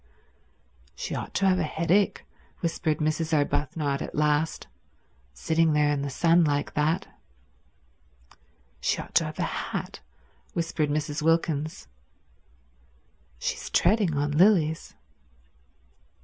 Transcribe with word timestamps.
"She 0.95 1.13
ought 1.13 1.35
to 1.35 1.45
have 1.45 1.59
a 1.59 1.63
headache," 1.63 2.25
whispered 2.61 2.97
Mrs. 2.97 3.33
Arbuthnot 3.37 4.01
at 4.01 4.15
last, 4.15 4.65
"sitting 5.31 5.73
there 5.73 5.91
in 5.91 6.01
the 6.01 6.09
sun 6.09 6.43
like 6.43 6.73
that." 6.73 7.05
"She 8.79 8.97
ought 8.97 9.13
to 9.13 9.25
have 9.25 9.37
a 9.37 9.43
hat," 9.69 9.99
whispered 10.53 10.89
Mrs. 10.89 11.21
Wilkins. 11.21 11.87
"She 13.37 13.53
is 13.57 13.69
treading 13.69 14.15
on 14.17 14.31
lilies." 14.31 14.95